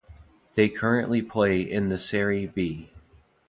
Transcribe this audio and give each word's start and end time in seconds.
They 0.55 0.67
currently 0.67 1.21
play 1.21 1.61
in 1.61 1.89
the 1.89 1.97
Serie 1.99 2.47
B. 2.47 2.89